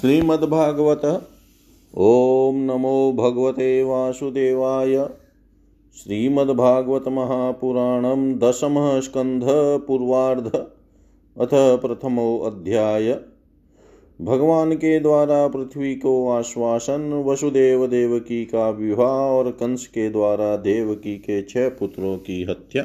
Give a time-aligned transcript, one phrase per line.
[0.00, 1.04] श्रीमद्भागवत।
[1.94, 4.96] ॐ नमो भगवते वासुदेवाय।
[5.96, 10.46] श्रीमद्भागवत महापुराणं दशमः स्कन्धः पूर्वार्ध
[11.36, 13.12] अथ प्रथमो अध्याय।
[14.20, 21.18] भगवान के द्वारा पृथ्वी को आश्वासन वसुदेव देवकी का विवाह और कंस के द्वारा देवकी
[21.18, 22.82] के छह पुत्रों की हत्या।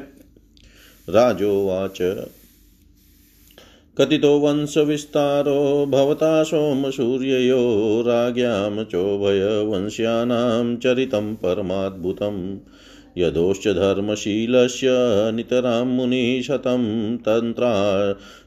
[1.08, 2.02] राजोवाच।
[3.98, 7.58] कथितो वंशविस्तारो भवता सोमसूर्ययो
[8.06, 12.40] राज्ञां चोभयवंश्यानां चरितं परमाद्भुतम्
[13.18, 14.90] यदोश्च धर्मशीलस्य
[15.34, 16.86] नितरां मुनिशतं
[17.26, 17.70] तन्त्रा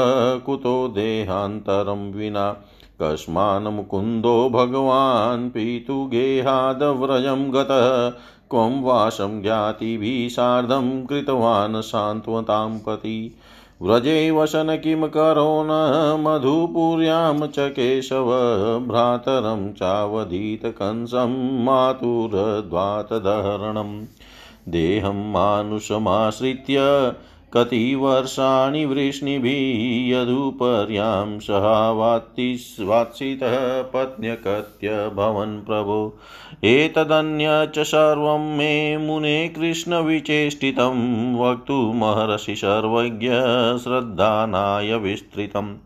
[0.46, 2.56] कुतो देहान्तरं विना।
[3.02, 8.12] कस्मान् मुकुन्दो भगवान् पीतुगेहादव्रजं गतः
[8.50, 13.36] क्वं वासं ज्ञातिभिः सार्धं कृतवान् सान्त्वतां पति
[13.82, 16.16] व्रजे वसन किं करो न?
[16.20, 18.26] मधुपुर्यां च केशव।
[18.88, 24.04] भ्रातरं चावधीतकंसं मातुरद्वातधरणं।
[24.68, 26.76] देहं मानुषमाश्रित्य
[27.52, 36.18] कति वर्षाणि वृष्णिभिः यदुपर्यां सहावात्सितः पत्न्यकत्य भवन् प्रभो।
[36.64, 43.28] एतदन्य च सर्वं मे मुने कृष्णविचेष्टितं वक्तुमहर्षि सर्वज्ञ
[43.78, 45.76] श्रद्धानाय विस्तृतम्।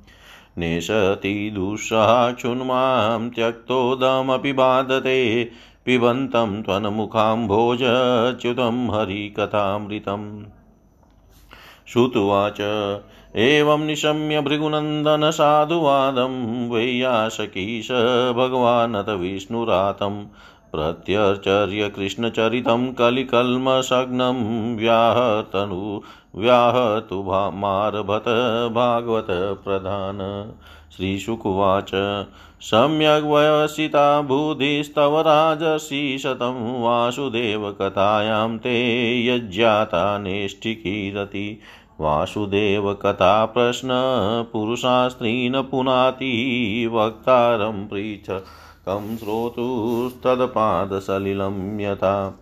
[0.59, 5.48] नेशति दुःसहाक्षुन्मां त्यक्तोदमपि बाधते,
[5.87, 10.42] पिबन्तं त्वन्मुखाम्भोजच्युतं हरिकथामृतम्।
[11.93, 12.61] श्रुतुवाच।
[13.37, 16.34] एवं निशम्य भृगुनन्दनसाधुवादं
[16.71, 17.93] वैयासकीश
[18.37, 20.25] भगवानत विष्णुरातं
[20.73, 26.01] प्रत्यर्चर्य कृष्णचरितं कलिकल्मषग्नं व्याहतनु
[26.43, 27.23] व्याहतु
[27.55, 28.25] मारभत
[28.75, 29.27] भागवत
[29.65, 30.51] प्रधान।
[30.97, 31.91] श्रीशुकुवाच।
[32.61, 33.25] सम्यग्
[34.22, 36.22] बुद्धिस्तव राजसि
[36.81, 38.77] वासुदेवकथायां ते
[39.27, 41.61] यज्ञाता नेष्टिकीरति।
[42.00, 52.39] वासुदेवकथा प्रश्नपुरुषास्त्रीन् पुनाति वक्तारं पृच्छकं श्रोतुस्तत्पादसलिलं यथा।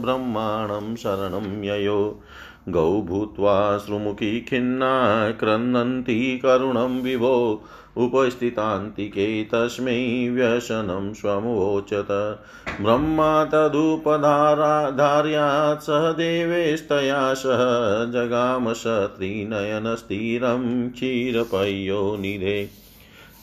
[0.01, 2.21] ब्रह्माणं शरणं ययो।
[2.69, 7.63] गौ भूत्वा श्रुमुखी खिन्ना क्रन्दन्ती करुणं विभो
[7.97, 12.39] उपस्थितान्तिके तस्मै व्यसनं स्वमवोचत
[12.81, 22.82] ब्रह्मा तदुपधार्यात् सह देवेस्तया सह जगाम सत्रिनयनस्थिरं क्षीरपय्यो निधे।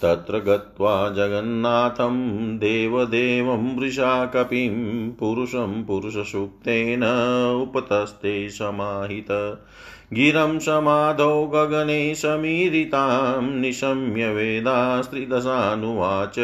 [0.03, 7.05] तत्र गत्वा जगन्नाथं देवदेवं वृषा कपिं पुरुषं पुरुषसूक्तेन
[7.63, 9.59] उपतस्ते समाहित।
[10.13, 16.35] गिरं समाधौ गगने समीरितां निशम्य वेदास्त्रिदशानुवाच।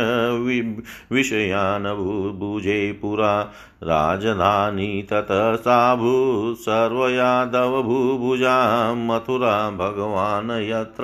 [1.11, 3.51] विषयान् भुजे पुरा।
[3.83, 11.03] राजधानी ततः साभूत् सर्वयादवभूभुजां मथुरा भगवान् यत्र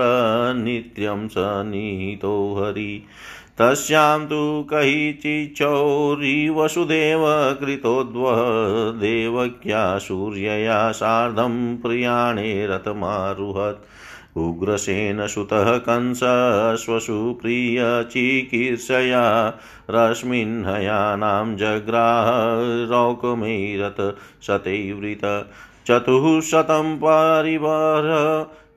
[0.57, 3.03] नित्यं स निहितो हरि।
[3.57, 13.85] तस्यां तु कहिचिच्छौरिवसुदेव कृतोद्वः देवक्या सूर्यया सार्धं प्रियाणे रथमारुहत्।
[14.37, 19.23] उग्रसेनसुतः कंसश्वसु प्रियचिकीर्षया
[19.89, 22.29] रश्मिन्हयानां जग्राह
[22.91, 24.01] रौकमेरथ
[24.47, 25.25] शतैवृत
[25.87, 28.05] चतुःशतं परिवार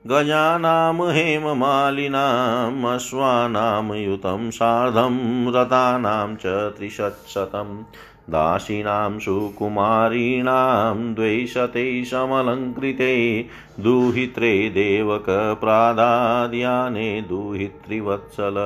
[0.07, 5.17] गजानां हेममालिनाम् अश्वानां युतं सार्धं
[5.55, 7.75] रथानां च त्रिशत्शतं
[8.29, 13.45] दासीनां सुकुमारीणां द्वैशते समलङ्कृते,
[13.79, 15.61] दुहित्रे देवकप्रादाद्याने
[17.29, 18.57] दुहित्रिवत्सल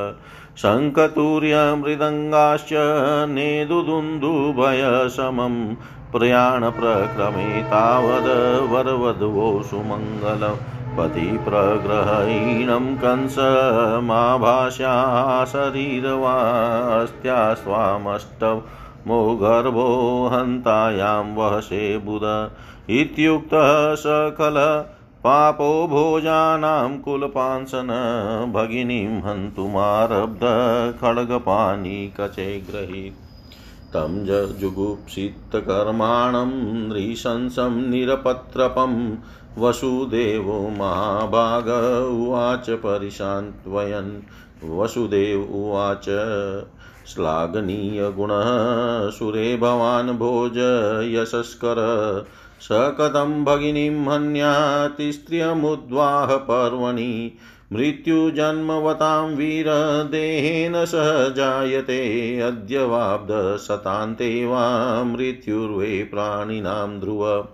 [0.61, 2.71] शङ्खतुर्यमृदङ्गाश्च
[3.29, 3.95] नेदुदुन्दुभयसमं
[6.13, 8.29] प्रयाणप्रक्रमे तावद्
[8.73, 10.61] वरवधवो सुमङ्गलम्
[10.97, 14.93] पतिप्रग्रहीणं कंसमाभाष्या
[15.53, 22.51] शरीरवास्त्या स्वामष्टमो गर्भो हन्तायां वहसे बुध।
[22.89, 24.85] इत्युक्तः सकल
[25.23, 27.87] पापो भोजानां कुलपांसन
[28.53, 30.39] भगिनीं हन्तुमारब्ध
[31.01, 33.23] खड्गपाणिकचे गृहीत्
[33.93, 34.25] तं
[34.59, 36.51] जुगुप्सितकर्माणं
[36.89, 39.15] नृशंसं निरपत्रपम्
[39.57, 41.67] वसुदेवो महाभाग
[42.09, 44.21] उवाच परिशान्त्वयन्।
[44.69, 46.05] वसुदेव उवाच
[47.07, 48.43] श्लाघनीयगुणः
[49.09, 50.57] सुरे भवान् भोज
[51.15, 51.75] यशस्कर।
[52.59, 57.37] स कथं भगिनीं हन्याति स्त्रियमुद्वाह पर्वणि।
[57.73, 67.47] मृत्युजन्मवतां वीरदेहेन सह जायते। अद्य वाब्धशतान्ते वा मृत्युर्वे प्राणिनां ध्रुव।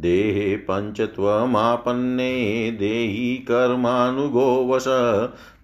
[0.00, 4.84] देहे पञ्चत्वमापन्ने देही कर्मानुगो वश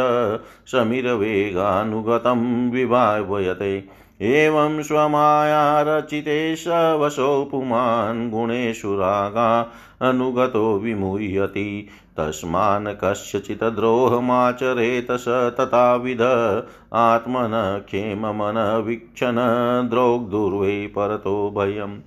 [0.67, 9.73] समिरवेगानुगतं विभावयते। एवं स्वमायारचितेश वशो पुमान् गुणेषु रागा
[10.03, 16.21] अनुगतो विमुह्यति। तस्मान् कस्यचित् द्रोहमाचरेत स तथाविध
[16.95, 19.37] आत्मन क्षेममनवीक्षण
[19.91, 21.99] द्रोग्दुर्वै परतो भयम्।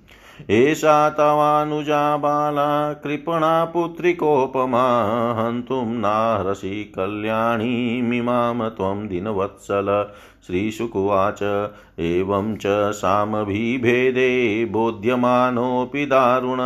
[0.49, 4.85] एषा तवानुजा बाला कृपणा पुत्रिकोपमा
[5.33, 10.11] हन्तुं नाहरसि कल्याणीमिमां त्वं दिनवत्सल
[10.47, 11.69] श्रीशुकुवाच।
[11.99, 16.57] एवं च सामभिभेदे बोध्यमानोऽपि दारुण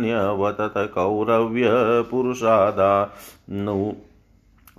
[0.00, 3.14] न्यवतत कौरव्यपुरुषादा।
[3.50, 3.92] नु,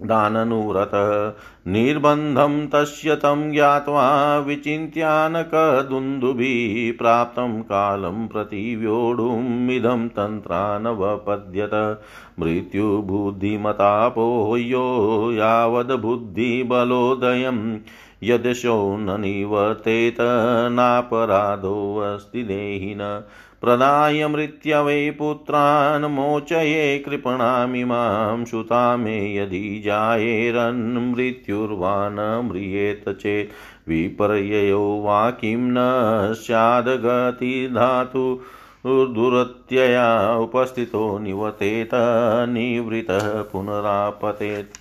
[0.04, 1.34] दाननुव्रतः।
[1.72, 12.02] निर्बन्धं तस्य तं ज्ञात्वा विचिन्त्यानकदुन्दुभिः प्राप्तं कालं प्रति व्योढुमिदं तन्त्रानवपद्यत।
[12.40, 17.78] मृत्युबुद्धिमतापोह्यो यावद्बुद्धिबलोदयम्।
[18.24, 20.18] यदशो न निवर्तेत
[20.72, 23.24] नापराधोऽस्ति देहिन।
[23.62, 35.58] प्रदाय मृत्यवै पुत्रान् मोचये कृपणामिमां सुता मे यदि जायेरन्मृत्युर्वा न म्रियेत चेत्। विपर्ययो वा किं
[35.58, 35.76] न
[36.34, 38.42] स्याद्गतिर्धातु
[38.88, 41.90] दुरत्यया उपस्थितो निवतेत
[42.50, 44.79] निवृतः पुनरापतेत्।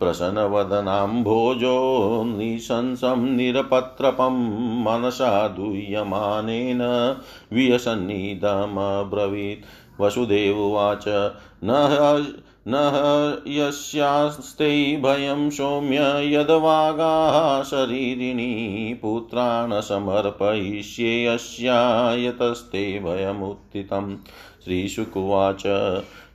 [0.00, 1.76] प्रसन्नवदनाम्भोजो
[2.24, 4.36] निशंसं निरपत्रपं
[4.84, 6.82] मनसा दूयमानेन
[7.52, 8.40] वियसन्निधमब्रवीत्
[10.00, 11.04] वसुदेवोवाच
[11.64, 12.74] न
[13.46, 18.52] यस्यास्ते भयं सौम्य यद्वागाः शरीरिणी
[19.02, 21.78] पुत्रान् समर्पयिष्ये यस्या
[22.14, 24.14] यतस्ते भयमुत्थितं
[24.64, 25.62] श्रीशुकुवाच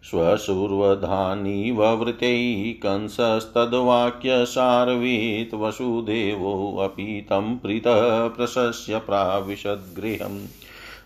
[0.03, 10.47] स्वशूर्वधानीववृतै कंसस्तद्वाक्यसारवीत् वसुदेवोऽपि तं प्रीतः प्रशस्य प्राविशद्गृहम्।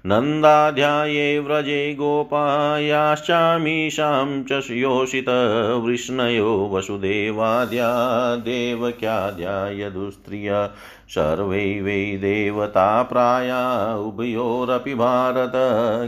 [0.06, 10.76] नन्दाध्याये व्रजे गोपायाश्चामीशां च योषितवृष्णयो वसुदेवाद्या देवक्याद्या
[11.10, 15.52] सर्वै वै देवता प्राया उभयोरपि भारत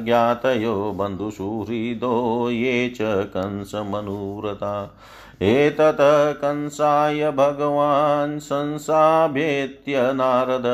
[0.05, 4.97] ज्ञातयो बन्धुसुहृदो ये च कंसमनुव्रता।
[5.41, 6.01] एतत्
[6.41, 10.65] कंसाय भगवान् संसाभेत्य नारद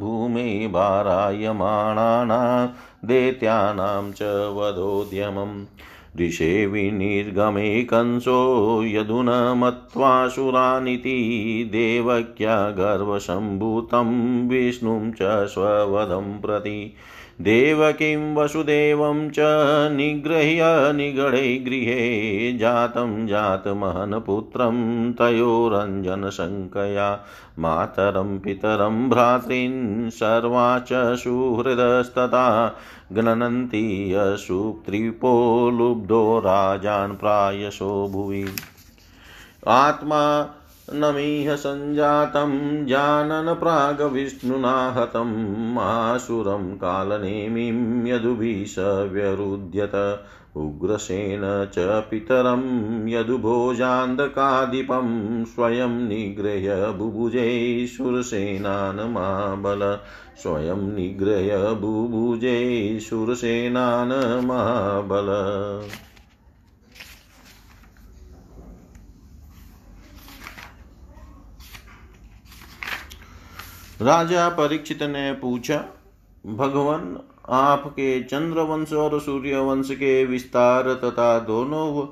[0.00, 2.66] भूमि भारायमाणानां
[3.08, 4.22] दैत्यानां च
[4.56, 5.64] वधोद्यमम्
[6.20, 16.94] ऋषे विनिर्गमे कंसो यदुनमत्वासुरानिति देवक्या गर्वसम्भूतं विष्णुं च स्ववधं प्रति।
[17.40, 19.36] देवकीं वसुदेवं च
[19.92, 27.20] निगृह्य निगडे गृहे जातं जातमहनपुत्रं तयोरञ्जनशङ्कया।
[27.58, 32.76] मातरं पितरं भ्रातॄन् सर्वा च सुहृदस्तथा
[33.12, 38.46] गणन्ति यशुक्त्रिपो लुब्धो राजान् प्रायशो भुवि।
[39.68, 40.54] आत्मा
[40.94, 49.92] नमिह सञ्जातं जानन् प्राग्विष्णुना हतम् आसुरं कालनेमिं यदुभिष व्यरुध्यत
[50.56, 51.42] उग्रसेन
[51.74, 52.62] च पितरं
[53.08, 55.06] यदुभोजान्धकाधिपं
[55.44, 57.46] स्वयं निगृह्य बुभुजे
[57.86, 59.80] शूरसेनान् महाबल
[60.42, 62.58] स्वयं निगृह्य बुभुजे
[63.00, 64.12] शूरसेनान्
[64.46, 65.28] महाबल
[74.02, 75.76] राजा परीक्षित ने पूछा,
[76.46, 77.02] भगवान
[77.48, 82.06] आपके चंद्रवंश और सूर्य वंश के विस्तार तथा दोनों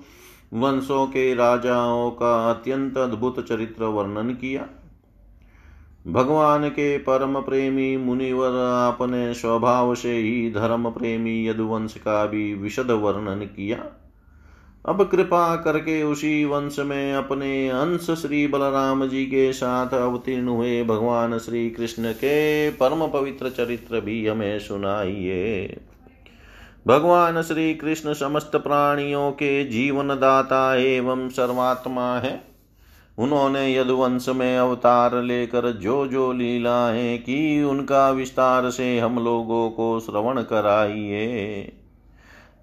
[0.61, 4.67] वंशों के राजाओं का अत्यंत अद्भुत चरित्र वर्णन किया।
[6.07, 12.91] भगवान के परम प्रेमी मुनिवर आपने स्वभाव से ही धर्म प्रेमी यदुवंश का भी विशद
[12.91, 13.85] वर्णन किया।
[14.89, 20.85] अब कृपा करके उसी वंश में अपने अंश श्री बलराम जी के साथ अवतीर्ण हुए
[20.85, 25.77] भगवान श्री कृष्ण के परम पवित्र चरित्र भी हमें सुनाइए।
[26.87, 32.45] भगवान श्री कृष्ण समस्त प्राणियों के जीवन दाता एवं सर्वात्मा है।
[33.19, 40.01] उन्होंने यदुवंश में अवतार लेकर जो जो लीलाएँ की, उनका विस्तार से हम लोगों को
[40.01, 41.73] श्रवण कराइए।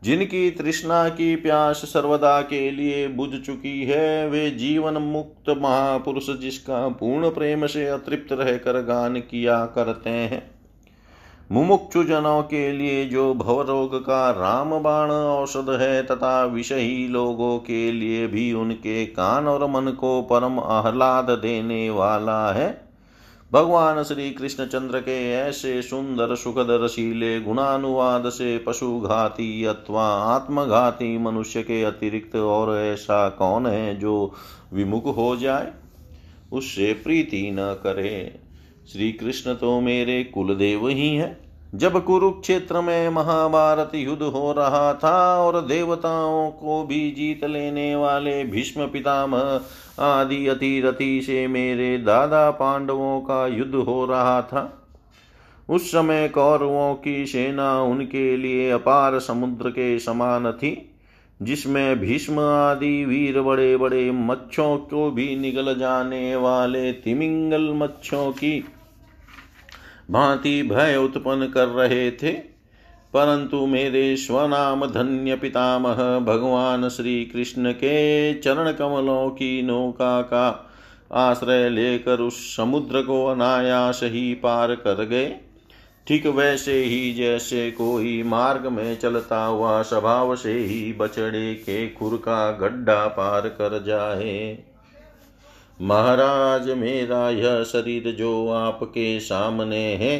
[0.03, 6.87] जिनकी तृष्णा की प्यास सर्वदा के लिए बुझ चुकी है, वे जीवन मुक्त महापुरुष जिसका
[6.87, 10.51] पूर्ण प्रेम से अतृप्त रहकर गान किया करते हैं।
[11.51, 17.91] मुमुक्षु जनों के लिए जो भवरोग का राम बाण औषध है, तथा विषयी लोगों के
[17.91, 22.86] लिए भी उनके कान और मन को परम आह्लाद देने वाला है
[23.51, 31.63] भगवान श्री कृष्ण चंद्र के ऐसे सुंदर सुखद रसीले गुणानुवाद से पशुघाती अथवा आत्मघाती मनुष्य
[31.63, 34.33] के अतिरिक्त और ऐसा कौन है जो
[34.73, 35.71] विमुख हो जाए?
[36.51, 38.39] उससे प्रीति न करे।
[38.91, 45.37] श्री कृष्ण तो मेरे कुलदेव ही है। जब कुरुक्षेत्र में महाभारत युद्ध हो रहा था
[45.39, 49.61] और देवताओं को भी जीत लेने वाले भीष्म पितामह
[50.03, 54.83] आदि अतिरथी से मेरे दादा पांडवों का युद्ध हो रहा था,
[55.69, 60.89] उस समय कौरवों की सेना उनके लिए अपार समुद्र के समान थी,
[61.41, 68.63] जिसमें भीष्म आदि वीर बड़े बड़े मच्छों को भी निगल जाने वाले तिमिंगल मच्छों की
[70.11, 72.57] भांति भय उत्पन्न कर रहे थे।
[73.13, 80.71] परंतु मेरे स्वनाम धन्य पितामह, भगवान श्री कृष्ण के चरण कमलों की नौका का
[81.11, 85.35] आश्रय लेकर उस समुद्र को अनायास ही पार कर गए।
[86.07, 92.17] ठीक वैसे ही जैसे कोई मार्ग में चलता हुआ स्वभाव से ही बछड़े के खुर
[92.17, 94.59] का गड्ढा पार कर जाए।
[95.81, 100.17] महाराज, मेरा यह शरीर जो आपके सामने है,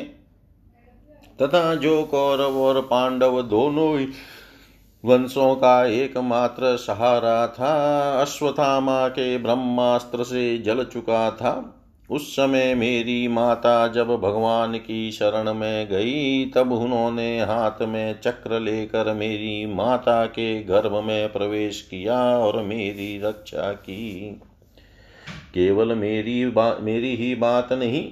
[1.41, 4.07] तथा जो कौरव और पांडव दोनों ही
[5.03, 7.73] वंशों का एकमात्र सहारा था
[8.21, 11.73] अश्वथामा के ब्रह्मास्त्र से जल चुका था।
[12.09, 18.59] उस समय मेरी माता जब भगवान की शरण में गई, तब उन्होंने हाथ में चक्र
[18.59, 24.41] लेकर मेरी माता के गर्भ में प्रवेश किया और मेरी रक्षा की।
[25.53, 28.07] केवल मेरी बात मेरी ही बात नहीं,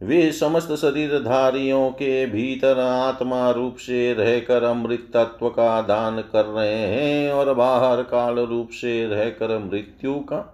[0.00, 6.74] वे समस्त शरीरधारियों के भीतर आत्मा रूप से रहकर अमृत तत्व का दान कर रहे
[6.74, 10.44] हैं और बाहर काल रूप से रहकर मृत्यु का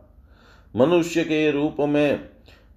[0.75, 2.17] मनुष्य के रूप में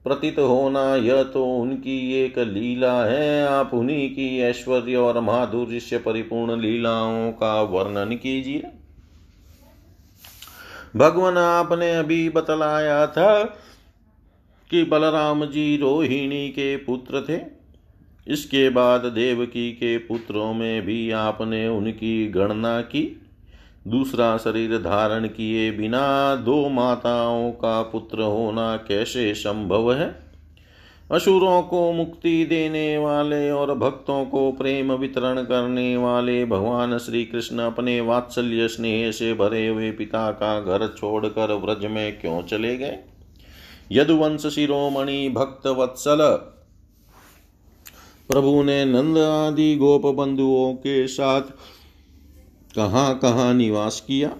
[0.06, 5.98] प्रतीत होना, यह तो उनकी एक लीला है। आप उन्हीं की ऐश्वर्य और माधुर्य से
[5.98, 8.64] परिपूर्ण लीलाओं का वर्णन कीजिए।
[10.98, 13.44] भगवान आपने अभी बतलाया था
[14.70, 17.40] कि बलराम जी रोहिणी के पुत्र थे।
[18.28, 23.22] इसके बाद देवकी के पुत्रों में भी आपने उनकी गणना की।
[23.88, 30.27] दूसरा शरीर धारण किए बिना दो माताओं का पुत्र होना कैसे संभव है?
[31.12, 37.60] असुरों को मुक्ति देने वाले और भक्तों को प्रेम वितरण करने वाले भगवान श्री कृष्ण
[37.60, 43.00] अपने वात्सल्य स्नेह से भरे हुए पिता का घर छोड़कर व्रज में क्यों चले गए?
[43.92, 46.18] यदुवंश शिरोमणि, भक्त वत्सल,
[48.30, 51.42] प्रभु ने नंद आदि गोप बंधुओं के साथ
[52.76, 54.36] कहाँ कहाँ निवास किया?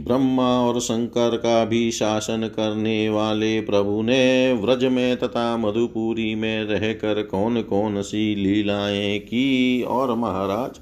[0.00, 6.64] ब्रह्मा और शंकर का भी शासन करने वाले प्रभु ने व्रज में तथा मधुपुरी में
[6.64, 9.82] रहकर कौन कौन सी लीलाएँ की?
[9.82, 10.80] और महाराज,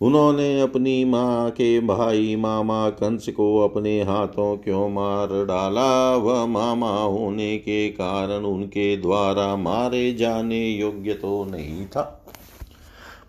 [0.00, 6.16] उन्होंने अपनी माँ के भाई मामा कंस को अपने हाथों क्यों मार डाला?
[6.16, 12.17] वह मामा होने के कारण उनके द्वारा मारे जाने योग्य तो नहीं था।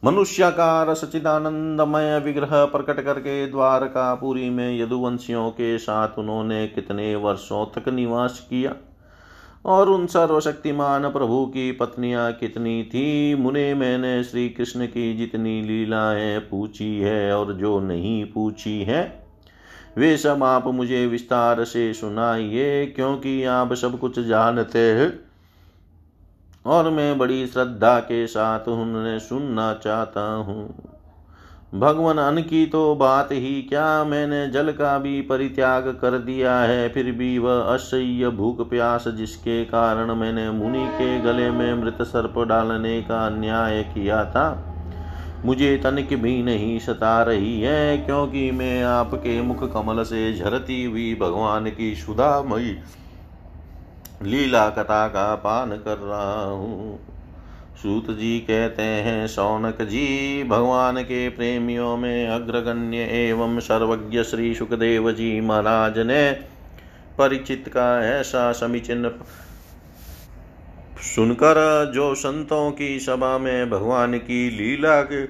[0.05, 8.47] मनुष्याकार सचिदानंदमय विग्रह प्रकट करके द्वारकापुरी में यदुवंशियों के साथ उन्होंने कितने वर्षों तक निवास
[8.49, 8.75] किया?
[9.65, 13.35] और उन सर्वशक्तिमान प्रभु की पत्नियाँ कितनी थी?
[13.35, 19.25] मुने मैंने श्री कृष्ण की जितनी लीलाएँ पूछी है और जो नहीं पूछी है।
[19.97, 25.28] वे सब आप मुझे विस्तार से सुनाइए, क्योंकि आप सब कुछ जानते हैं।
[26.65, 30.67] और मैं बड़ी श्रद्धा के साथ उन्हें सुनना चाहता हूँ।
[31.75, 34.03] भगवान अन्न की तो बात ही क्या?
[34.03, 39.63] मैंने जल का भी परित्याग कर दिया है, फिर भी वह असह्य भूख प्यास जिसके
[39.65, 44.65] कारण मैंने मुनि के गले में मृत सर्प डालने का अन्याय किया था।
[45.45, 51.13] मुझे तनिक भी नहीं सता रही है, क्योंकि मैं आपके मुख कमल से झरती हुई
[51.15, 52.77] भगवान की सुधामयी
[54.23, 56.99] लीला कथा का पान कर रहा हूँ।
[57.75, 65.11] सूत जी कहते हैं सौनक जी, भगवान के प्रेमियों में अग्रगण्य एवं सर्वज्ञ श्री सुखदेव
[65.11, 66.31] जी महाराज ने
[67.17, 69.09] परिचित का ऐसा समीचीन
[71.05, 75.25] सुनकर जो संतों की सभा में भगवान की लीला के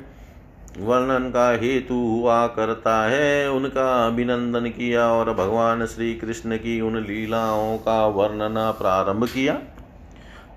[0.79, 6.97] वर्णन का हेतु हुआ करता है। उनका अभिनंदन किया और भगवान श्री कृष्ण की उन
[6.97, 9.57] लीलाओं का वर्णन प्रारंभ किया,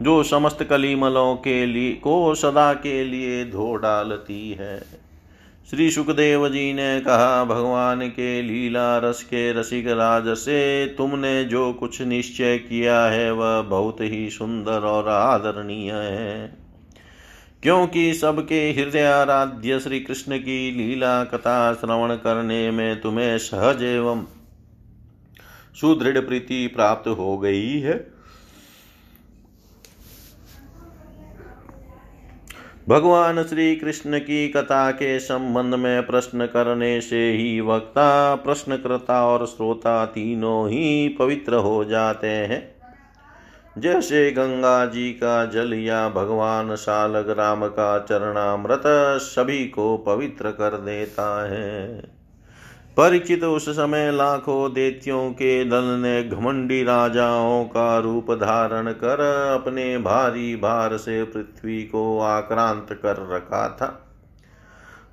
[0.02, 5.02] जो समस्त कलीमलों के लिए, को सदा के लिए धो डालती है।
[5.70, 11.72] श्री सुखदेव जी ने कहा, भगवान के लीला रस के रसिक राज से तुमने जो
[11.72, 16.61] कुछ निश्चय किया है, वह बहुत ही सुंदर और आदरणीय है।
[17.62, 24.24] क्योंकि सबके हृदय आराध्य श्री कृष्ण की लीला कथा श्रवण करने में तुम्हें सहज एवं
[25.80, 28.12] सुदृढ़ प्रीति प्राप्त हो गई है।
[32.88, 39.46] भगवान श्री कृष्ण की कथा के संबंध में प्रश्न करने से ही वक्ता, प्रश्नकर्ता और
[39.46, 42.71] श्रोता तीनों ही पवित्र हो जाते हैं।
[43.78, 48.82] जैसे गंगा जी का जल या भगवान शालग राम का चरणामृत
[49.22, 52.00] सभी को पवित्र कर देता है।
[52.96, 59.20] परिचित उस समय लाखों देतियों के दल ने घमंडी राजाओं का रूप धारण कर
[59.54, 64.08] अपने भारी भार से पृथ्वी को आक्रांत कर रखा था।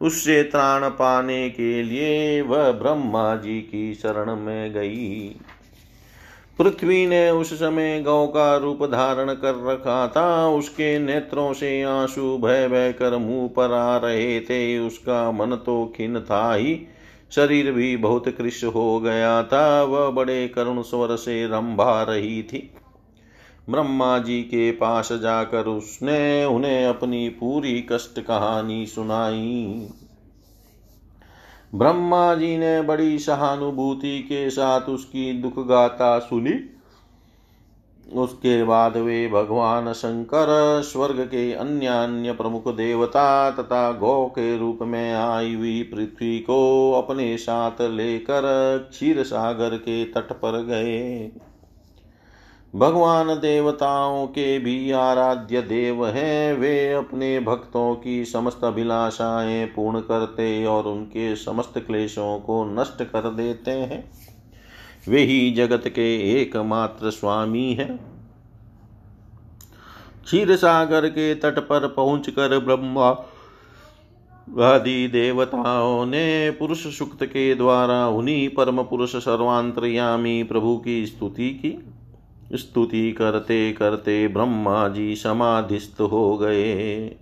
[0.02, 5.36] उससे त्राण पाने के लिए वह ब्रह्मा जी की शरण में गई।
[6.60, 12.38] पृथ्वी ने उस समय गौ का रूप धारण कर रखा था। उसके नेत्रों से आँसू
[12.38, 16.88] भय भय कर मुँह पर आ रहे थे। उसका मन तो खिन था ही।
[17.32, 22.72] शरीर भी बहुत कृष हो गया था। वह बड़े करुण स्वर से रंभा रही थी।
[23.70, 29.88] ब्रह्मा जी के पास जाकर उसने उन्हें अपनी पूरी कष्ट कहानी सुनाई।
[31.76, 36.54] ब्रह्मा जी ने बड़ी सहानुभूति के साथ उसकी दुख गाथा सुनी।
[38.14, 44.80] उसके बाद वे भगवान शंकर, स्वर्ग के अन्य अन्य प्रमुख देवता तथा गौ के रूप
[44.82, 48.42] में आई हुई पृथ्वी को अपने साथ लेकर
[48.92, 51.32] क्षीर सागर के तट पर गए।
[52.76, 60.66] भगवान देवताओं के भी आराध्य देव हैं। वे अपने भक्तों की समस्त अभिलाषाएँ पूर्ण करते
[60.66, 64.12] और उनके समस्त क्लेशों को नष्ट कर देते हैं।
[65.08, 67.98] वे ही जगत के एकमात्र स्वामी हैं।
[70.26, 73.10] क्षीर सागर के तट पर पहुंचकर ब्रह्मा
[74.66, 81.90] आदि देवताओं ने पुरुष सुक्त के द्वारा उन्हीं परम पुरुष सर्वांतरयामी प्रभु की स्तुति की।
[82.54, 87.16] स्तुति करते करते ब्रह्मा जी समाधिस्थ हो गए।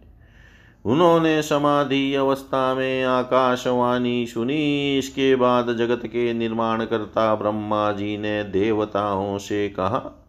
[0.85, 8.43] उन्होंने समाधि अवस्था में आकाशवाणी सुनी। इसके बाद जगत के निर्माण करता ब्रह्मा जी ने
[8.43, 10.23] देवताओं से कहा,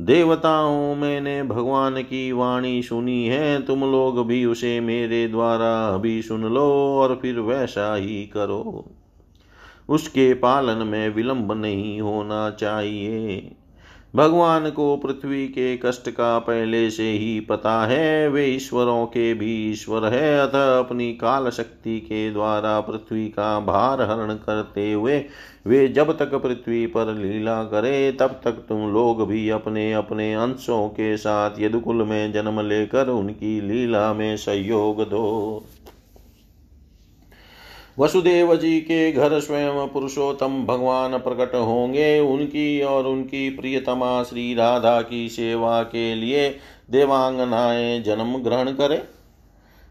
[0.00, 6.44] देवताओं, मैंने भगवान की वाणी सुनी है। तुम लोग भी उसे मेरे द्वारा अभी सुन
[6.44, 8.84] लो और फिर वैसा ही करो।
[9.88, 13.56] उसके पालन में विलंब नहीं होना चाहिए।
[14.14, 19.70] भगवान को पृथ्वी के कष्ट का पहले से ही पता है। वे ईश्वरों के भी
[19.70, 25.24] ईश्वर है। अतः अपनी काल शक्ति के द्वारा पृथ्वी का भार हरण करते हुए
[25.66, 30.88] वे जब तक पृथ्वी पर लीला करे, तब तक तुम लोग भी अपने अपने अंशों
[30.88, 35.64] के साथ यदुकुल में जन्म लेकर उनकी लीला में सहयोग दो।
[37.98, 45.02] वसुदेव जी के घर स्वयं पुरुषोत्तम भगवान प्रकट होंगे। उनकी और उनकी प्रियतमा श्री राधा
[45.02, 46.56] की सेवा के लिए
[46.90, 49.04] देवांगनाएँ जन्म ग्रहण करें।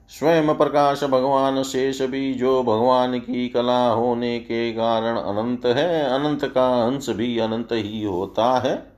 [0.10, 6.46] स्वयं प्रकाश भगवान शेष भी जो भगवान की कला होने के कारण अनंत है, अनंत
[6.46, 8.94] का अंश भी अनंत ही होता है।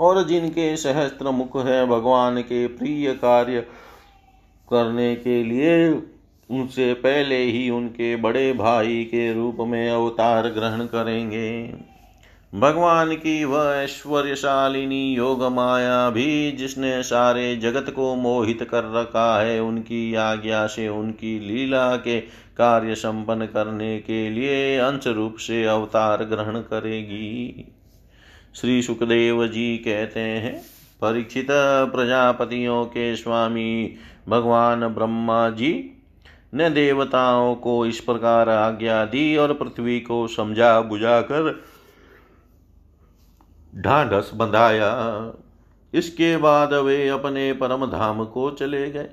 [0.00, 3.60] और जिनके सहस्त्र मुख है, भगवान के प्रिय कार्य
[4.70, 6.02] करने के लिए
[6.50, 11.74] उनसे पहले ही उनके बड़े भाई के रूप में अवतार ग्रहण करेंगे।
[12.54, 19.62] भगवान की वह ऐश्वर्यशालिनी योग माया भी जिसने सारे जगत को मोहित कर रखा है,
[19.62, 22.20] उनकी आज्ञा से, उनकी लीला के
[22.56, 27.72] कार्य संपन्न करने के लिए अंश रूप से अवतार ग्रहण करेगी।
[28.54, 30.62] श्री सुखदेव जी कहते हैं,
[31.00, 31.46] परीक्षित
[31.94, 33.94] प्रजापतियों के स्वामी
[34.28, 35.90] भगवान ब्रह्मा जी
[36.54, 41.62] ने देवताओं को इस प्रकार आज्ञा दी और पृथ्वी को समझा बुझा कर
[43.76, 44.90] ढांढस बंधाया।
[45.94, 49.08] इसके बाद वे अपने परम धाम को चले गए।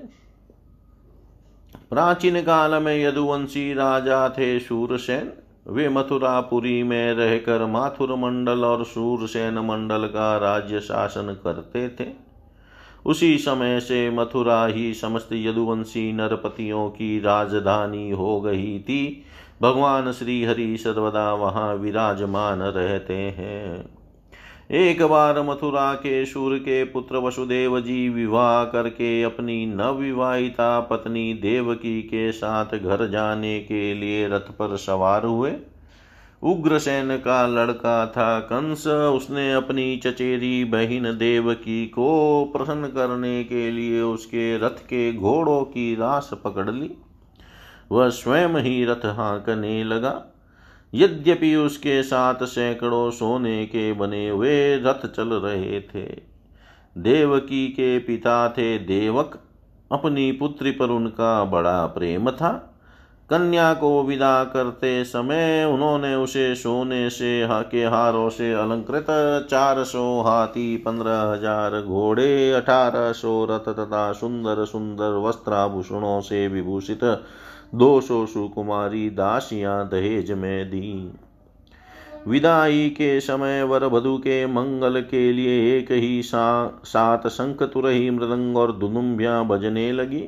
[1.90, 5.32] प्राचीन काल में यदुवंशी राजा थे सूरसेन
[5.66, 12.04] वे मथुरापुरी में रहकर माथुर मंडल और सूरसेन मंडल का राज्य शासन करते थे।
[13.06, 19.22] उसी समय से मथुरा ही समस्त यदुवंशी नरपतियों की राजधानी हो गई थी।
[19.62, 23.98] भगवान श्री हरि सर्वदा वहाँ विराजमान रहते हैं।
[24.70, 32.02] एक बार मथुरा के सूर के पुत्र वसुदेव जी विवाह करके अपनी नवविवाहिता पत्नी देवकी
[32.02, 35.50] के साथ घर जाने के लिए रथ पर सवार हुए।
[36.42, 44.00] उग्रसेन का लड़का था कंस। उसने अपनी चचेरी बहन देवकी को प्रसन्न करने के लिए
[44.00, 46.90] उसके रथ के घोड़ों की रास पकड़ ली।
[47.92, 50.14] वह स्वयं ही रथ हाँकने लगा।
[50.92, 56.06] यद्यपि उसके साथ सैकड़ों सोने के बने हुए रथ चल रहे थे,
[56.96, 59.38] देवकी के पिता थे देवक।
[59.90, 62.71] अपनी पुत्री पर उनका बड़ा प्रेम था।
[63.32, 69.06] कन्या को विदा करते समय उन्होंने उसे सोने से के हारों से अलंकृत
[69.50, 77.04] चार सौ हाथी पंद्रह हज़ार घोड़े अठारह सौ रथ तथा सुंदर सुंदर वस्त्राभूषणों से विभूषित
[77.74, 81.12] दो सौ सुकुमारी दासियाँ दहेज में दी।
[82.28, 88.10] विदाई के समय वर वधु के मंगल के लिए एक ही सा, सात शंख तुरही
[88.10, 90.24] मृदंग और दुनुम्बिया बजने लगी।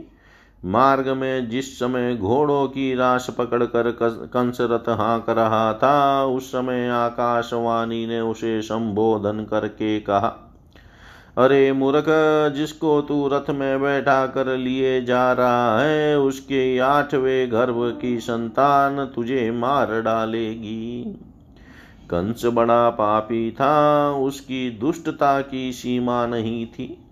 [0.64, 3.90] मार्ग में जिस समय घोड़ों की राश पकड़कर
[4.26, 10.40] कंस रथ हाँक रहा था, उस समय आकाशवाणी ने उसे संबोधन करके कहा,
[11.38, 12.04] अरे मूर्ख,
[12.56, 19.04] जिसको तू रथ में बैठा कर लिए जा रहा है, उसके आठवें गर्भ की संतान
[19.06, 21.18] तुझे मार डालेगी।
[22.10, 27.03] कंस बड़ा पापी था, उसकी दुष्टता की सीमा नहीं थी।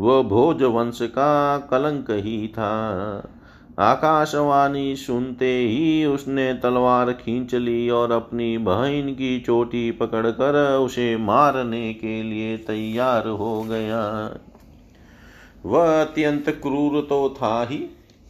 [0.00, 2.72] वह भोज वंश का कलंक ही था।
[3.78, 11.94] आकाशवाणी सुनते ही उसने तलवार खींच ली और अपनी बहन की चोटी पकड़कर उसे मारने
[11.94, 14.02] के लिए तैयार हो गया।
[15.66, 17.78] वह अत्यंत क्रूर तो था ही।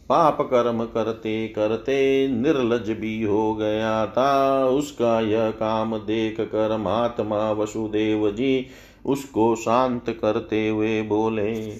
[0.09, 7.51] पाप कर्म करते करते निर्लज भी हो गया था। उसका यह काम देख कर महात्मा
[7.51, 8.67] वसुदेव जी
[9.05, 11.73] उसको शांत करते हुए बोले,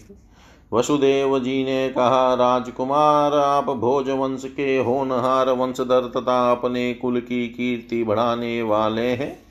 [0.73, 7.47] वसुदेव जी ने कहा, राजकुमार, आप भोज वंश के होनहार वंशधर तथा अपने कुल की
[7.47, 9.45] कीर्ति बढ़ाने वाले हैं।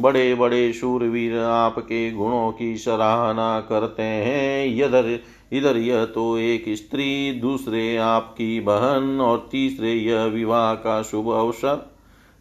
[0.00, 5.20] बड़े बड़े शूरवीर आपके गुणों की सराहना करते हैं। इधर
[5.52, 11.94] इधर यह तो एक स्त्री, दूसरे आपकी बहन, और तीसरे यह विवाह का शुभ अवसर।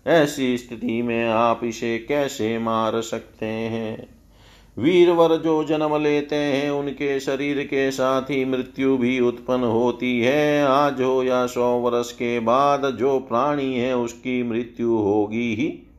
[0.07, 4.12] ऐसी स्थिति में आप इसे कैसे मार सकते हैं?
[4.77, 10.65] वीरवर जो जन्म लेते हैं, उनके शरीर के साथ ही मृत्यु भी उत्पन्न होती है।
[10.65, 15.91] आज हो या सौ वर्ष के बाद जो प्राणी है, उसकी मृत्यु होगी ही।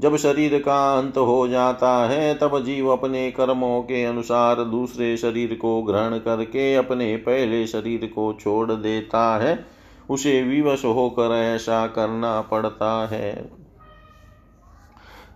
[0.00, 5.54] जब शरीर का अंत हो जाता है, तब जीव अपने कर्मों के अनुसार दूसरे शरीर
[5.54, 9.66] को ग्रहण करके अपने पहले शरीर को छोड़ देता है।
[10.10, 13.50] उसे विवश होकर ऐसा करना पड़ता है।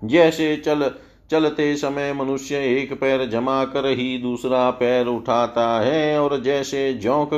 [0.05, 0.91] जैसे चल
[1.33, 7.31] चलते समय मनुष्य एक पैर जमा कर ही दूसरा पैर उठाता है और जैसे जोंक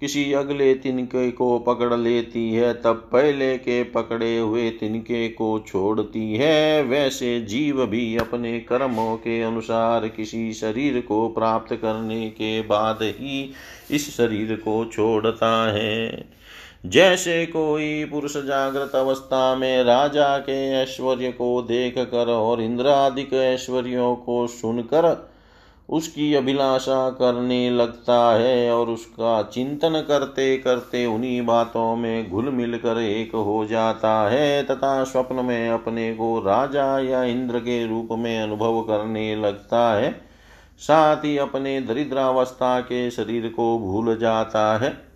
[0.00, 6.34] किसी अगले तिनके को पकड़ लेती है, तब पहले के पकड़े हुए तिनके को छोड़ती
[6.34, 12.98] है। वैसे जीव भी अपने कर्मों के अनुसार किसी शरीर को प्राप्त करने के बाद
[13.02, 13.50] ही
[13.90, 16.39] इस शरीर को छोड़ता है।
[16.86, 24.16] जैसे कोई पुरुष जागृत अवस्था में राजा के ऐश्वर्य को देख कर और इंद्रादिक ऐश्वर्यों
[24.16, 25.30] को सुनकर
[25.88, 32.78] उसकी अभिलाषा करने लगता है और उसका चिंतन करते करते उन्हीं बातों में घुल मिल
[32.78, 38.08] कर एक हो जाता है तथा स्वप्न में अपने को राजा या इंद्र के रूप
[38.12, 40.12] में अनुभव करने लगता है।
[40.78, 45.09] साथ ही अपने दरिद्रावस्था के शरीर को भूल जाता है।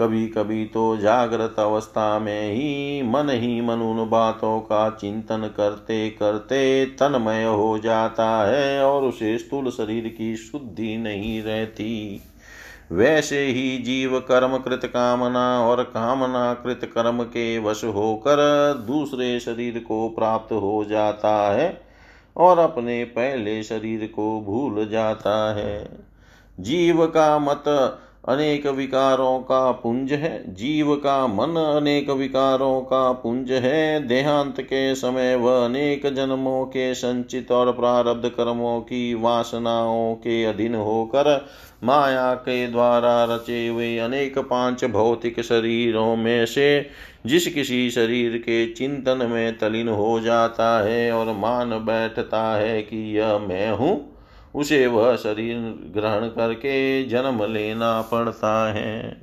[0.00, 6.10] कभी कभी तो जागृत अवस्था में ही मन ही मन उन बातों का चिंतन करते
[6.10, 12.20] करते तन्मय हो जाता है और उसे स्थूल शरीर की शुद्धि नहीं रहती।
[12.92, 18.36] वैसे ही जीव कर्म कृत कामना और कामना कृत कर्म के वश होकर
[18.86, 21.82] दूसरे शरीर को प्राप्त हो जाता है
[22.36, 25.88] और अपने पहले शरीर को भूल जाता है।
[26.60, 27.64] जीव का मत
[28.26, 34.94] अनेक विकारों का पुंज है, जीव का मन अनेक विकारों का पुंज है। देहांत के
[34.94, 41.46] समय वह अनेक जन्मों के संचित और प्रारब्ध कर्मों की वासनाओं के अधीन होकर
[41.84, 46.90] माया के द्वारा रचे हुए अनेक पाँच भौतिक शरीरों में से
[47.26, 53.18] जिस किसी शरीर के चिंतन में तलीन हो जाता है और मान बैठता है कि
[53.18, 54.15] यह मैं हूँ
[54.56, 55.56] उसे वह शरीर
[55.94, 59.20] ग्रहण करके जन्म लेना पड़ता है।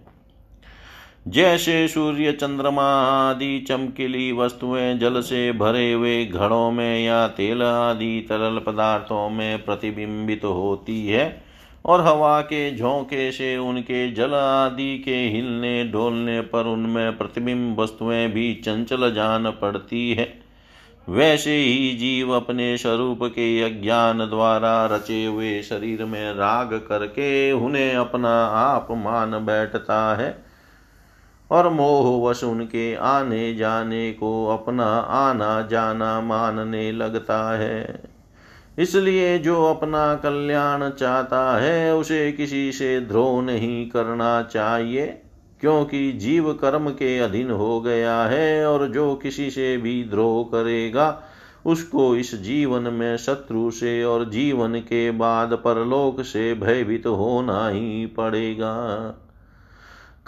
[1.27, 2.85] जैसे सूर्य चंद्रमा
[3.29, 9.65] आदि चमकीली वस्तुएँ जल से भरे हुए घड़ों में या तेल आदि तरल पदार्थों में
[9.65, 11.43] प्रतिबिंबित होती है
[11.85, 18.27] और हवा के झोंके से उनके जल आदि के हिलने डोलने पर उनमें प्रतिबिंब वस्तुएँ
[18.27, 20.42] भी चंचल जान पड़ती है।
[21.09, 27.95] वैसे ही जीव अपने स्वरूप के अज्ञान द्वारा रचे हुए शरीर में राग करके उन्हें
[27.95, 30.45] अपना आप मान बैठता है
[31.51, 38.03] और मोहवश उनके आने जाने को अपना आना जाना मानने लगता है।
[38.79, 45.22] इसलिए जो अपना कल्याण चाहता है, उसे किसी से द्रोह नहीं करना चाहिए।
[45.63, 51.23] क्योंकि जीव कर्म के अधीन हो गया है और जो किसी से भी द्रोह करेगा,
[51.65, 58.05] उसको इस जीवन में शत्रु से और जीवन के बाद परलोक से भयभीत होना ही
[58.05, 58.73] पड़ेगा।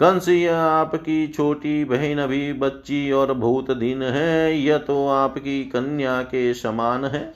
[0.00, 6.22] कंस, यह आपकी छोटी बहन अभी बच्ची और भूत दिन है, यह तो आपकी कन्या
[6.22, 7.34] के समान है।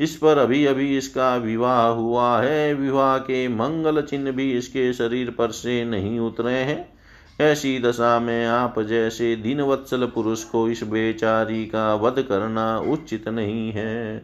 [0.00, 5.30] इस पर अभी अभी इसका विवाह हुआ है, विवाह के मंगल चिन्ह भी इसके शरीर
[5.30, 6.93] पर से नहीं उतरे हैं।
[7.40, 13.28] ऐसी दशा में आप जैसे दिन वत्सल पुरुष को इस बेचारी का वध करना उचित
[13.28, 14.22] नहीं है।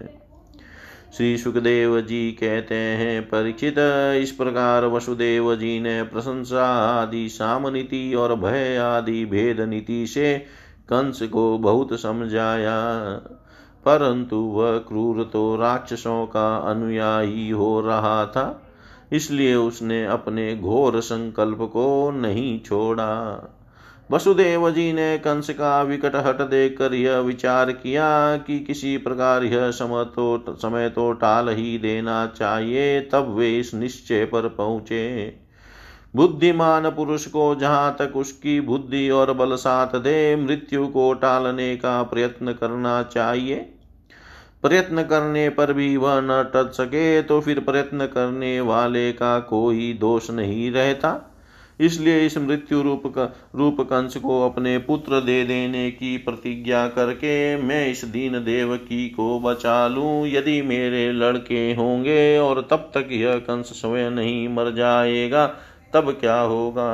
[1.16, 3.74] श्री सुखदेव जी कहते हैं, परीक्षित,
[4.22, 6.66] इस प्रकार वसुदेव जी ने प्रशंसा
[7.02, 10.38] आदि साम नीति और भय आदि भेद नीति से
[10.88, 12.90] कंस को बहुत समझाया।
[13.84, 18.69] परंतु वह क्रूर तो राक्षसों का अनुयायी हो रहा था।
[19.12, 23.56] इसलिए उसने अपने घोर संकल्प को नहीं छोड़ा।
[24.10, 29.70] वसुदेव जी ने कंस का विकट हट देकर यह विचार किया कि किसी प्रकार यह
[29.70, 35.34] समय तो समय तो टाल ही देना चाहिए, तब वे इस निश्चय पर पहुँचे।
[36.16, 42.02] बुद्धिमान पुरुष को जहाँ तक उसकी बुद्धि और बल साथ दे, मृत्यु को टालने का
[42.02, 43.68] प्रयत्न करना चाहिए।
[44.64, 49.92] प्रयत्न करने पर भी वह न टल सके तो फिर प्रयत्न करने वाले का कोई
[49.92, 51.20] दोष नहीं रहता।
[51.80, 53.24] इसलिए इस मृत्यु रूप का,
[53.56, 59.08] रूप कंस को अपने पुत्र दे देने की प्रतिज्ञा करके मैं इस दीन देव की
[59.08, 64.70] को बचा लूँ। यदि मेरे लड़के होंगे और तब तक यह कंस स्वयं नहीं मर
[64.70, 65.46] जाएगा,
[65.94, 66.90] तब क्या होगा?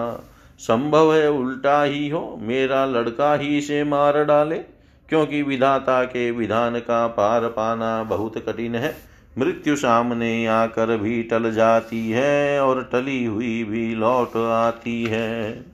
[0.61, 4.61] संभव है उल्टा ही हो। मेरा लड़का ही इसे मार डाले।
[5.09, 8.95] क्योंकि विधाता के विधान का पार पाना बहुत कठिन है।
[9.39, 15.65] मृत्यु सामने आकर भी टल जाती है और टली हुई भी लौट आती है।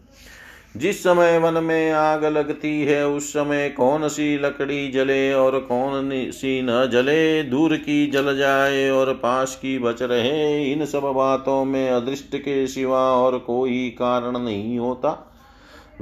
[0.76, 6.10] जिस समय वन में आग लगती है, उस समय कौन सी लकड़ी जले और कौन
[6.30, 7.42] सी न जले?
[7.42, 12.66] दूर की जल जाए और पास की बच रहे, इन सब बातों में अदृष्ट के
[12.66, 15.31] सिवा और कोई कारण नहीं होता।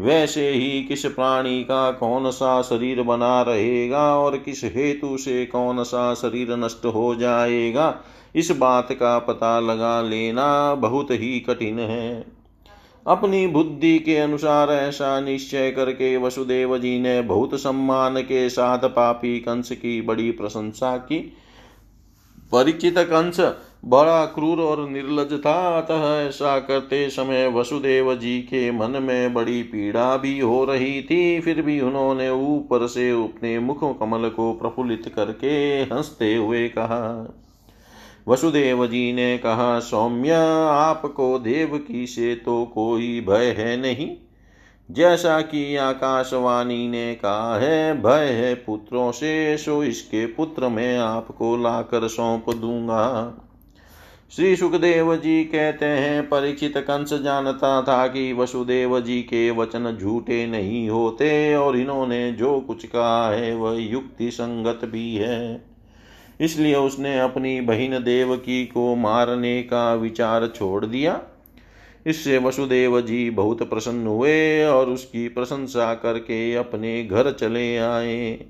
[0.01, 5.83] वैसे ही किस प्राणी का कौन सा शरीर बना रहेगा और किस हेतु से कौन
[5.85, 7.95] सा शरीर नष्ट हो जाएगा,
[8.37, 12.25] इस बात का पता लगा लेना बहुत ही कठिन है।
[13.07, 19.39] अपनी बुद्धि के अनुसार ऐसा निश्चय करके वसुदेव जी ने बहुत सम्मान के साथ पापी
[19.39, 21.21] कंस की बड़ी प्रशंसा की।
[22.53, 23.41] परिचित कंस
[23.85, 29.63] बड़ा क्रूर और निर्लज था अतः ऐसा करते समय वसुदेव जी के मन में बड़ी
[29.63, 35.13] पीड़ा भी हो रही थी, फिर भी उन्होंने ऊपर से अपने मुख कमल को प्रफुल्लित
[35.17, 35.49] करके
[35.93, 37.35] हँसते हुए कहा,
[38.29, 40.31] वसुदेव जी ने कहा, सौम्य,
[40.71, 44.11] आपको देव की से तो कोई भय है नहीं।
[44.91, 51.57] जैसा कि आकाशवाणी ने कहा है, भय है पुत्रों से, सो इसके पुत्र मैं आपको
[51.57, 53.35] लाकर सौंप दूँगा।
[54.37, 60.47] श्री सुखदेव जी कहते हैं, परीक्षित कंस जानता था कि वसुदेव जी के वचन झूठे
[60.47, 65.65] नहीं होते, और इन्होंने जो कुछ कहा है, वह युक्ति संगत भी है।
[66.41, 71.21] इसलिए उसने अपनी बहिन देवकी को मारने का विचार छोड़ दिया।
[72.07, 78.41] इससे वसुदेव जी बहुत प्रसन्न हुए और उसकी प्रशंसा करके अपने घर चले आए।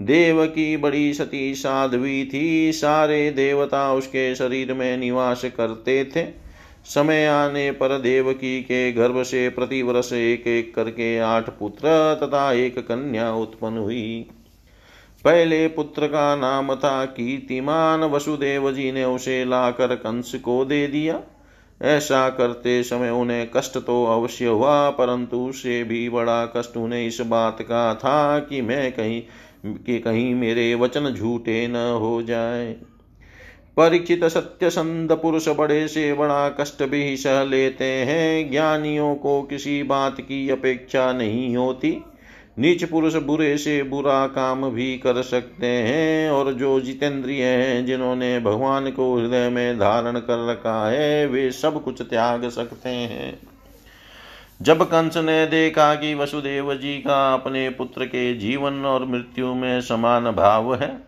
[0.00, 6.46] देव की बड़ी सती साध्वी थी। सारे देवता उसके शरीर में निवास करते थे।
[6.84, 12.78] समय आने पर देवकी के गर्भ से प्रतिवर्ष एक एक करके आठ पुत्र तथा एक
[12.78, 14.26] कन्या उत्पन्न हुई।
[15.24, 21.22] पहले पुत्र का नाम था कीर्तिमान। वसुदेव जी ने उसे लाकर कंस को दे दिया।
[21.82, 27.20] ऐसा करते समय उन्हें कष्ट तो अवश्य हुआ, परंतु उससे भी बड़ा कष्ट उन्हें इस
[27.20, 29.22] बात का था कि मैं कहीं,
[29.66, 32.76] कि कहीं मेरे वचन झूठे न हो जाए।
[33.76, 39.82] परीक्षित सत्य संद पुरुष बड़े से बड़ा कष्ट भी सह लेते हैं, ज्ञानियों को किसी
[39.82, 42.04] बात की अपेक्षा नहीं होती।
[42.58, 48.40] नीच पुरुष बुरे से बुरा काम भी कर सकते हैं, और जो जितेंद्रिय हैं, जिन्होंने
[48.40, 53.38] भगवान को हृदय में धारण कर रखा है, वे सब कुछ त्याग सकते हैं।
[54.62, 59.80] जब कंस ने देखा कि वसुदेव जी का अपने पुत्र के जीवन और मृत्यु में
[59.80, 61.05] समान भाव है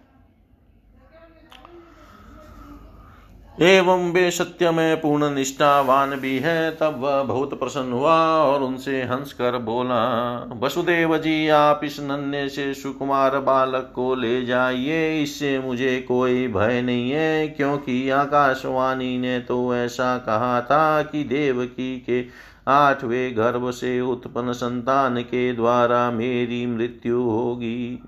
[3.61, 9.03] एवं वे सत्य में पूर्ण निष्ठावान भी है, तब वह बहुत प्रसन्न हुआ और उनसे
[9.03, 15.59] हंस कर बोला, वसुदेव जी, आप इस नन्हे से सुकुमार बालक को ले जाइए, इससे
[15.59, 22.25] मुझे कोई भय नहीं है, क्योंकि आकाशवाणी ने तो ऐसा कहा था कि देवकी के
[22.69, 28.03] आठवें गर्भ से उत्पन्न संतान के द्वारा मेरी मृत्यु होगी।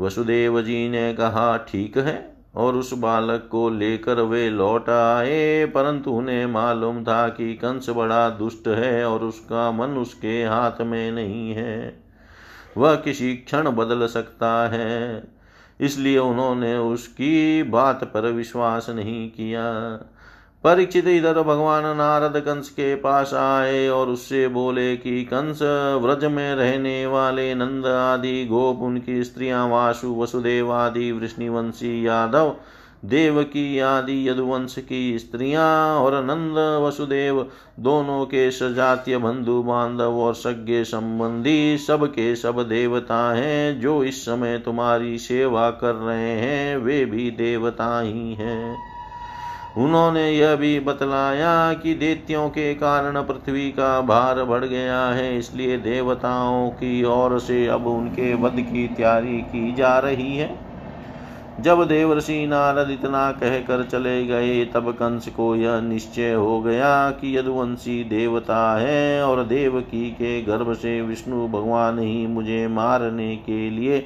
[0.00, 6.10] वसुदेव जी ने कहा, ठीक है और उस बालक को लेकर वे लौट आए, परंतु
[6.10, 11.54] उन्हें मालूम था कि कंस बड़ा दुष्ट है और उसका मन उसके हाथ में नहीं
[11.54, 11.98] है।
[12.76, 15.22] वह किसी क्षण बदल सकता है,
[15.80, 19.64] इसलिए उन्होंने उसकी बात पर विश्वास नहीं किया।
[20.66, 25.58] परीक्षित इधर भगवान नारद कंस के पास आए और उससे बोले कि कंस,
[26.02, 32.56] व्रज में रहने वाले नंद आदि, गोप उनकी स्त्रियाँ, वासु, वसुदेव आदि, वृष्णिवंशी, यादव
[33.04, 37.50] देवकी आदि, यदुवंश की स्त्रियाँ और नंद, वसुदेव,
[37.80, 44.22] दोनों के सजातीय बंधु, बांधव और सज्ञ संबंधी सब के सब देवता हैं, जो इस
[44.24, 48.95] समय तुम्हारी सेवा कर रहे हैं, वे भी देवता ही हैं।
[49.76, 55.76] उन्होंने यह भी बतलाया कि देत्यों के कारण पृथ्वी का भार बढ़ गया है, इसलिए
[55.78, 60.50] देवताओं की ओर से अब उनके वध की तैयारी की जा रही है।
[61.60, 67.36] जब देवर्षि नारद इतना कहकर चले गए, तब कंस को यह निश्चय हो गया कि
[67.38, 73.98] यदुवंशी देवता है और देवकी के गर्भ से विष्णु भगवान ही मुझे मारने के लिए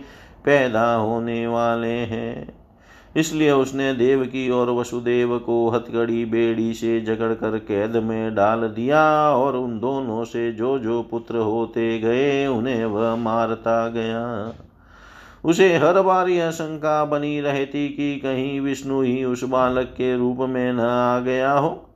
[0.45, 2.60] पैदा होने वाले हैं।
[3.17, 8.61] इसलिए उसने देव की और वसुदेव को हथकड़ी, बेड़ी से जकड़ कर कैद में डाल
[8.61, 14.53] दिया और उन दोनों से जो जो पुत्र होते गए, उन्हें वह मारता गया।
[15.45, 20.39] उसे हर बार यह शंका बनी रहती कि कहीं विष्णु ही उस बालक के रूप
[20.39, 21.87] में न आ गया हो।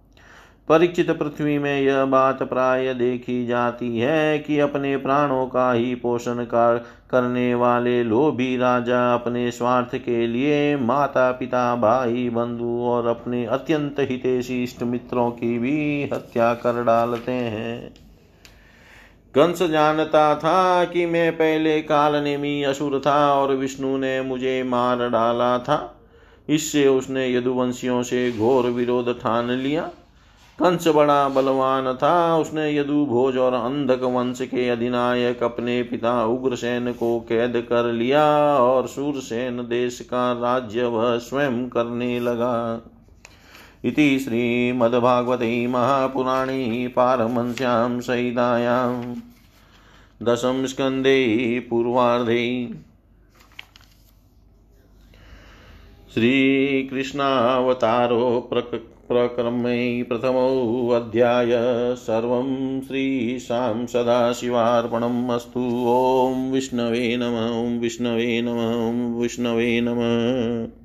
[0.69, 6.45] परीक्षित पृथ्वी में यह बात प्राय देखी जाती है कि अपने प्राणों का ही पोषण
[6.45, 13.47] कर, करने वाले लोभी राजा अपने स्वार्थ के लिए माता पिता भाई, बंधु और अपने
[13.47, 17.95] अत्यंत हितेशी इष्ट मित्रों की भी हत्या कर डालते हैं।
[19.35, 25.09] कंस जानता था कि मैं पहले काल नेमी असुर था और विष्णु ने मुझे मार
[25.09, 26.01] डाला था।
[26.49, 29.91] इससे उसने यदुवंशियों से घोर विरोध ठान लिया।
[30.59, 36.93] कंस बड़ा बलवान था। उसने यदु भोज और अंधक वंश के अधिनायक अपने पिता उग्रसेन
[36.93, 38.25] को कैद कर लिया
[38.59, 42.81] और सूरसेन देश का राज्य वह स्वयं करने लगा।
[43.85, 49.15] इति श्रीमद्भागवते महापुराणे पारमंस्यां सहितायां
[50.23, 51.19] दशम स्कन्धे
[51.71, 52.45] पूर्वार्धे।
[56.15, 57.09] श्रीकृष्णावतारो
[58.51, 61.51] प्रक प्रक्रमे प्रथमोऽध्याय
[61.97, 70.84] सर्वं श्रीशां सदाशिवार्पणम् अस्तु। ॐ विष्णवे नम विष्णवे नम विष्णवे नमः।